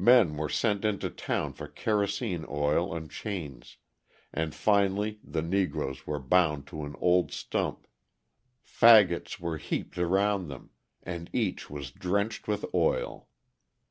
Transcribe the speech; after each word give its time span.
Men 0.00 0.38
were 0.38 0.48
sent 0.48 0.82
into 0.82 1.10
town 1.10 1.52
for 1.52 1.68
kerosene 1.68 2.46
oil 2.48 2.94
and 2.96 3.10
chains, 3.10 3.76
and 4.32 4.54
finally 4.54 5.20
the 5.22 5.42
Negroes 5.42 6.06
were 6.06 6.18
bound 6.18 6.66
to 6.68 6.84
an 6.86 6.96
old 7.00 7.32
stump, 7.32 7.86
fagots 8.64 9.38
were 9.38 9.58
heaped 9.58 9.98
around 9.98 10.48
them, 10.48 10.70
and 11.02 11.28
each 11.34 11.68
was 11.68 11.90
drenched 11.90 12.48
with 12.48 12.64
oil. 12.72 13.28